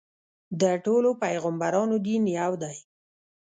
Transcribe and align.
د 0.61 0.63
ټولو 0.85 1.09
پیغمبرانو 1.23 1.95
دین 2.05 2.23
یو 2.39 2.53
دی. 2.63 2.75